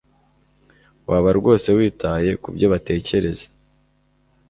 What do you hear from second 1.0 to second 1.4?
waba